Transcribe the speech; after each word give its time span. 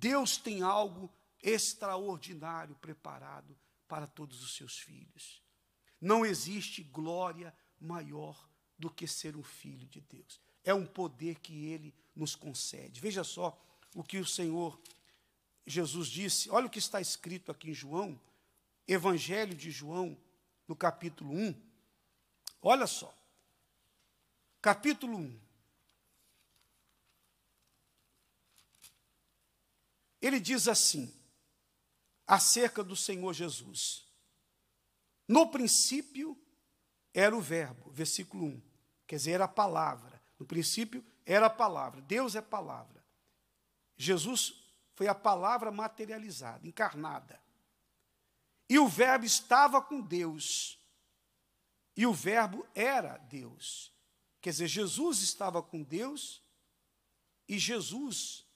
Deus 0.00 0.36
tem 0.36 0.62
algo 0.62 1.12
extraordinário 1.42 2.74
preparado 2.76 3.56
para 3.86 4.06
todos 4.06 4.42
os 4.42 4.54
seus 4.54 4.78
filhos. 4.78 5.42
Não 6.00 6.24
existe 6.24 6.82
glória 6.82 7.54
maior 7.80 8.48
do 8.78 8.90
que 8.90 9.06
ser 9.06 9.36
um 9.36 9.42
filho 9.42 9.86
de 9.86 10.00
Deus. 10.00 10.40
É 10.62 10.72
um 10.72 10.86
poder 10.86 11.40
que 11.40 11.66
ele 11.66 11.94
nos 12.14 12.36
concede. 12.36 13.00
Veja 13.00 13.24
só 13.24 13.58
o 13.94 14.04
que 14.04 14.18
o 14.18 14.26
Senhor 14.26 14.80
Jesus 15.66 16.08
disse. 16.08 16.50
Olha 16.50 16.66
o 16.66 16.70
que 16.70 16.78
está 16.78 17.00
escrito 17.00 17.50
aqui 17.50 17.70
em 17.70 17.74
João, 17.74 18.20
Evangelho 18.86 19.54
de 19.54 19.70
João, 19.70 20.16
no 20.66 20.76
capítulo 20.76 21.32
1. 21.34 21.54
Olha 22.62 22.86
só. 22.86 23.14
Capítulo 24.60 25.16
1. 25.16 25.47
Ele 30.20 30.40
diz 30.40 30.68
assim, 30.68 31.14
acerca 32.26 32.82
do 32.82 32.96
Senhor 32.96 33.32
Jesus. 33.32 34.06
No 35.26 35.50
princípio 35.50 36.36
era 37.14 37.36
o 37.36 37.40
Verbo, 37.40 37.90
versículo 37.90 38.46
1. 38.46 38.62
Quer 39.06 39.16
dizer, 39.16 39.32
era 39.32 39.44
a 39.44 39.48
palavra. 39.48 40.22
No 40.38 40.46
princípio 40.46 41.04
era 41.24 41.46
a 41.46 41.50
palavra. 41.50 42.00
Deus 42.02 42.34
é 42.34 42.40
palavra. 42.40 43.04
Jesus 43.96 44.54
foi 44.94 45.08
a 45.08 45.14
palavra 45.14 45.70
materializada, 45.70 46.66
encarnada. 46.66 47.40
E 48.68 48.78
o 48.78 48.86
Verbo 48.86 49.24
estava 49.24 49.80
com 49.80 50.00
Deus. 50.00 50.78
E 51.96 52.06
o 52.06 52.12
Verbo 52.12 52.66
era 52.74 53.16
Deus. 53.16 53.92
Quer 54.40 54.50
dizer, 54.50 54.68
Jesus 54.68 55.20
estava 55.20 55.62
com 55.62 55.82
Deus 55.82 56.42
e 57.48 57.58
Jesus 57.58 58.46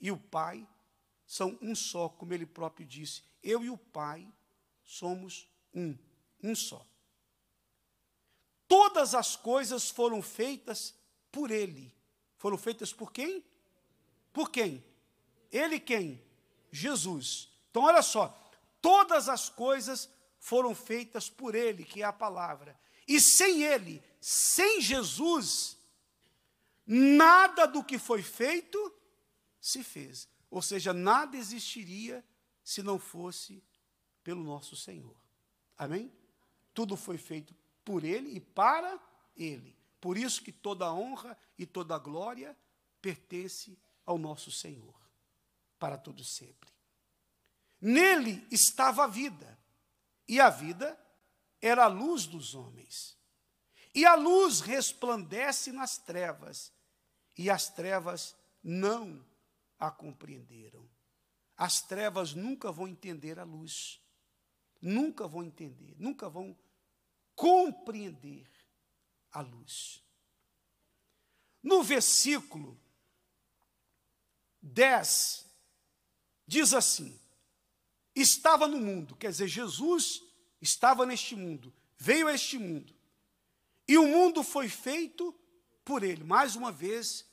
e 0.00 0.10
o 0.10 0.16
Pai 0.16 0.66
são 1.26 1.58
um 1.60 1.74
só, 1.74 2.08
como 2.08 2.32
ele 2.32 2.46
próprio 2.46 2.86
disse. 2.86 3.22
Eu 3.42 3.64
e 3.64 3.70
o 3.70 3.78
Pai 3.78 4.26
somos 4.84 5.48
um, 5.74 5.96
um 6.42 6.54
só. 6.54 6.84
Todas 8.68 9.14
as 9.14 9.36
coisas 9.36 9.90
foram 9.90 10.22
feitas 10.22 10.94
por 11.30 11.50
ele. 11.50 11.94
Foram 12.36 12.58
feitas 12.58 12.92
por 12.92 13.12
quem? 13.12 13.44
Por 14.32 14.50
quem? 14.50 14.84
Ele 15.50 15.78
quem? 15.78 16.22
Jesus. 16.70 17.48
Então 17.70 17.84
olha 17.84 18.02
só, 18.02 18.36
todas 18.80 19.28
as 19.28 19.48
coisas 19.48 20.08
foram 20.38 20.74
feitas 20.74 21.30
por 21.30 21.54
ele, 21.54 21.84
que 21.84 22.02
é 22.02 22.04
a 22.04 22.12
palavra. 22.12 22.78
E 23.06 23.20
sem 23.20 23.62
ele, 23.62 24.02
sem 24.20 24.80
Jesus, 24.80 25.76
nada 26.86 27.66
do 27.66 27.82
que 27.84 27.98
foi 27.98 28.22
feito 28.22 28.92
se 29.60 29.82
fez. 29.82 30.28
Ou 30.50 30.62
seja, 30.62 30.92
nada 30.92 31.36
existiria 31.36 32.24
se 32.62 32.82
não 32.82 32.98
fosse 32.98 33.62
pelo 34.22 34.42
nosso 34.42 34.76
Senhor. 34.76 35.16
Amém? 35.76 36.12
Tudo 36.72 36.96
foi 36.96 37.18
feito 37.18 37.54
por 37.84 38.04
Ele 38.04 38.36
e 38.36 38.40
para 38.40 38.98
Ele. 39.36 39.76
Por 40.00 40.16
isso 40.16 40.42
que 40.42 40.52
toda 40.52 40.92
honra 40.92 41.36
e 41.58 41.66
toda 41.66 41.98
glória 41.98 42.56
pertence 43.00 43.78
ao 44.04 44.18
nosso 44.18 44.50
Senhor, 44.50 44.94
para 45.78 45.96
todo 45.96 46.24
sempre. 46.24 46.70
Nele 47.80 48.46
estava 48.50 49.04
a 49.04 49.06
vida, 49.06 49.58
e 50.26 50.40
a 50.40 50.48
vida 50.48 50.98
era 51.60 51.84
a 51.84 51.88
luz 51.88 52.26
dos 52.26 52.54
homens. 52.54 53.16
E 53.94 54.04
a 54.04 54.14
luz 54.14 54.60
resplandece 54.60 55.70
nas 55.70 55.98
trevas, 55.98 56.72
e 57.36 57.50
as 57.50 57.68
trevas 57.68 58.34
não 58.62 59.24
a 59.86 59.90
compreenderam. 59.90 60.88
As 61.56 61.80
trevas 61.80 62.34
nunca 62.34 62.72
vão 62.72 62.88
entender 62.88 63.38
a 63.38 63.44
luz, 63.44 64.00
nunca 64.80 65.26
vão 65.28 65.42
entender, 65.42 65.94
nunca 65.98 66.28
vão 66.28 66.56
compreender 67.34 68.50
a 69.30 69.40
luz. 69.40 70.02
No 71.62 71.82
versículo 71.82 72.80
10, 74.60 75.46
diz 76.46 76.74
assim: 76.74 77.18
estava 78.14 78.66
no 78.66 78.78
mundo, 78.78 79.16
quer 79.16 79.30
dizer, 79.30 79.48
Jesus 79.48 80.22
estava 80.60 81.06
neste 81.06 81.36
mundo, 81.36 81.72
veio 81.96 82.28
a 82.28 82.34
este 82.34 82.58
mundo, 82.58 82.94
e 83.86 83.98
o 83.98 84.08
mundo 84.08 84.42
foi 84.42 84.68
feito 84.68 85.32
por 85.84 86.02
ele. 86.02 86.24
Mais 86.24 86.56
uma 86.56 86.72
vez, 86.72 87.26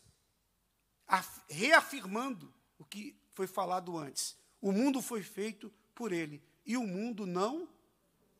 reafirmando 1.49 2.53
o 2.79 2.85
que 2.85 3.15
foi 3.31 3.47
falado 3.47 3.97
antes. 3.97 4.37
O 4.61 4.71
mundo 4.71 5.01
foi 5.01 5.21
feito 5.21 5.71
por 5.93 6.11
ele 6.11 6.41
e 6.65 6.77
o 6.77 6.87
mundo 6.87 7.25
não 7.25 7.67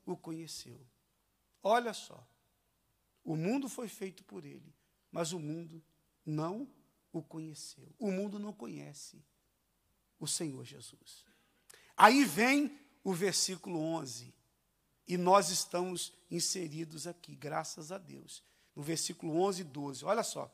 o 0.06 0.16
conheceu. 0.16 0.80
Olha 1.62 1.94
só. 1.94 2.26
O 3.24 3.36
mundo 3.36 3.70
foi 3.70 3.88
feito 3.88 4.24
por 4.24 4.46
ele, 4.46 4.74
mas 5.12 5.32
o 5.32 5.40
mundo 5.40 5.84
não 6.26 6.68
o 7.12 7.22
conheceu. 7.22 7.88
O 8.00 8.12
mundo 8.12 8.40
não 8.40 8.54
conhece 8.54 9.22
o 10.20 10.26
Senhor 10.28 10.64
Jesus. 10.64 11.26
Aí 11.96 12.24
vem 12.24 12.80
o 13.04 13.14
versículo 13.14 13.80
11. 13.80 14.34
E 15.08 15.18
nós 15.18 15.50
estamos 15.50 16.14
inseridos 16.32 17.06
aqui, 17.06 17.36
graças 17.36 17.92
a 17.92 17.98
Deus. 17.98 18.42
No 18.76 18.82
versículo 18.82 19.36
11 19.42 19.62
e 19.62 19.66
12. 19.66 20.06
Olha 20.06 20.24
só 20.24 20.52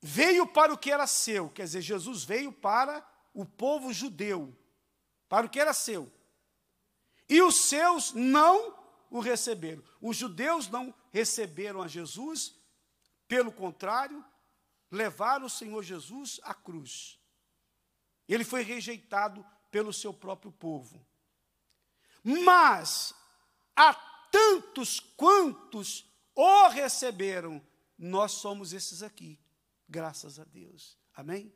veio 0.00 0.46
para 0.46 0.72
o 0.72 0.78
que 0.78 0.90
era 0.90 1.06
seu, 1.06 1.48
quer 1.50 1.64
dizer, 1.64 1.80
Jesus 1.80 2.24
veio 2.24 2.52
para 2.52 3.06
o 3.34 3.44
povo 3.44 3.92
judeu, 3.92 4.56
para 5.28 5.46
o 5.46 5.50
que 5.50 5.60
era 5.60 5.72
seu. 5.72 6.12
E 7.28 7.42
os 7.42 7.56
seus 7.68 8.12
não 8.12 8.76
o 9.10 9.20
receberam. 9.20 9.82
Os 10.00 10.16
judeus 10.16 10.68
não 10.68 10.94
receberam 11.10 11.82
a 11.82 11.88
Jesus, 11.88 12.54
pelo 13.26 13.52
contrário, 13.52 14.24
levaram 14.90 15.46
o 15.46 15.50
Senhor 15.50 15.82
Jesus 15.82 16.40
à 16.42 16.54
cruz. 16.54 17.18
Ele 18.26 18.44
foi 18.44 18.62
rejeitado 18.62 19.44
pelo 19.70 19.92
seu 19.92 20.12
próprio 20.12 20.52
povo. 20.52 21.06
Mas 22.22 23.14
a 23.76 23.94
tantos 24.30 25.00
quantos 25.00 26.04
o 26.34 26.68
receberam, 26.68 27.64
nós 27.98 28.32
somos 28.32 28.72
esses 28.72 29.02
aqui. 29.02 29.38
Graças 29.88 30.38
a 30.38 30.44
Deus. 30.44 30.98
Amém? 31.14 31.52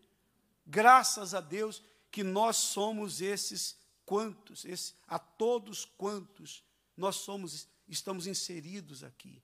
Graças 0.67 1.35
a 1.35 1.41
Deus 1.41 1.83
que 2.11 2.23
nós 2.23 2.57
somos 2.57 3.21
esses 3.21 3.77
quantos, 4.05 4.65
esse, 4.65 4.95
a 5.07 5.19
todos 5.19 5.85
quantos 5.85 6.65
nós 6.97 7.17
somos, 7.17 7.69
estamos 7.89 8.27
inseridos 8.27 9.03
aqui. 9.03 9.43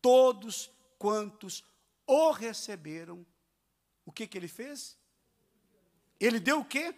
Todos 0.00 0.70
quantos 0.98 1.64
o 2.06 2.30
receberam, 2.30 3.24
o 4.04 4.12
que, 4.12 4.26
que 4.26 4.36
ele 4.36 4.48
fez? 4.48 4.98
Ele 6.18 6.40
deu 6.40 6.60
o 6.60 6.64
quê? 6.64 6.94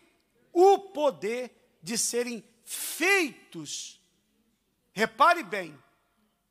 O 0.52 0.78
poder 0.78 1.78
de 1.82 1.96
serem 1.98 2.44
feitos. 2.64 4.00
Repare 4.92 5.42
bem, 5.42 5.78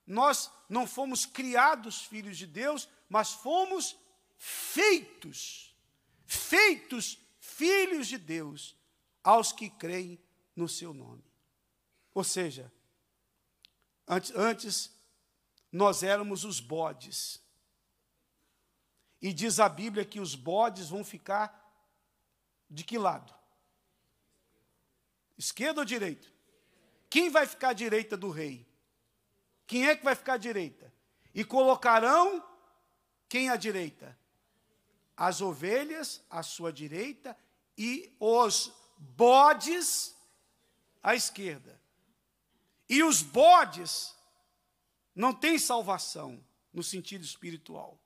nós 0.06 0.52
não 0.68 0.88
fomos 0.88 1.26
criados 1.26 2.02
filhos 2.02 2.38
de 2.38 2.48
Deus, 2.48 2.88
mas 3.10 3.32
fomos 3.32 3.96
feitos, 4.44 5.76
feitos 6.26 7.20
filhos 7.40 8.08
de 8.08 8.18
Deus 8.18 8.76
aos 9.24 9.52
que 9.52 9.70
creem 9.70 10.20
no 10.56 10.68
seu 10.68 10.96
nome. 10.96 11.24
Ou 12.12 12.24
seja, 12.24 12.74
antes, 14.08 14.32
antes 14.32 14.92
nós 15.72 16.02
éramos 16.02 16.44
os 16.44 16.60
bodes. 16.60 17.40
E 19.22 19.32
diz 19.32 19.60
a 19.60 19.70
Bíblia 19.70 20.04
que 20.04 20.20
os 20.20 20.34
bodes 20.34 20.90
vão 20.90 21.04
ficar 21.04 21.56
de 22.68 22.84
que 22.84 22.98
lado? 22.98 23.32
Esquerda 25.38 25.82
ou 25.82 25.86
direita? 25.86 26.28
Quem 27.12 27.30
vai 27.30 27.46
ficar 27.46 27.70
à 27.70 27.74
direita 27.74 28.18
do 28.18 28.32
rei? 28.32 28.68
Quem 29.68 29.88
é 29.88 29.96
que 29.96 30.04
vai 30.04 30.16
ficar 30.16 30.34
à 30.34 30.38
direita? 30.38 30.92
E 31.32 31.46
colocarão 31.46 32.44
quem 33.30 33.50
à 33.52 33.56
direita? 33.56 34.20
As 35.16 35.42
ovelhas 35.42 36.24
à 36.30 36.42
sua 36.42 36.72
direita 36.72 37.38
e 37.78 38.16
os 38.20 38.72
bodes 38.98 40.16
à 41.02 41.16
esquerda. 41.16 41.80
E 42.90 43.04
os 43.04 43.22
bodes 43.22 44.16
não 45.16 45.34
têm 45.34 45.58
salvação 45.58 46.44
no 46.74 46.84
sentido 46.84 47.24
espiritual. 47.24 48.00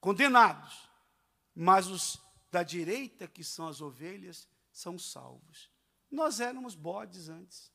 Condenados. 0.00 0.88
Mas 1.54 1.88
os 1.88 2.20
da 2.50 2.62
direita, 2.62 3.26
que 3.26 3.44
são 3.44 3.68
as 3.68 3.80
ovelhas, 3.80 4.48
são 4.70 4.98
salvos. 4.98 5.70
Nós 6.10 6.40
éramos 6.40 6.74
bodes 6.74 7.28
antes. 7.28 7.72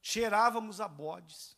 Cheirávamos 0.00 0.80
a 0.80 0.88
bodes. 0.88 1.56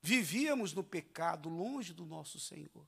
Vivíamos 0.00 0.72
no 0.72 0.84
pecado, 0.84 1.48
longe 1.48 1.92
do 1.92 2.06
nosso 2.06 2.38
Senhor 2.38 2.86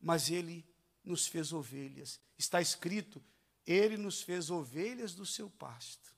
mas 0.00 0.30
ele 0.30 0.66
nos 1.04 1.26
fez 1.26 1.52
ovelhas. 1.52 2.20
Está 2.38 2.60
escrito: 2.60 3.22
Ele 3.66 3.96
nos 3.96 4.22
fez 4.22 4.50
ovelhas 4.50 5.14
do 5.14 5.26
seu 5.26 5.50
pasto. 5.50 6.14